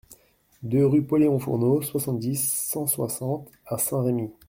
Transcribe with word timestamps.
deux 0.63 0.83
rue 0.83 1.03
Pauléon 1.05 1.37
Fournot, 1.37 1.83
soixante-dix, 1.83 2.41
cent 2.51 2.87
soixante 2.87 3.51
à 3.67 3.77
Saint-Remy 3.77 4.31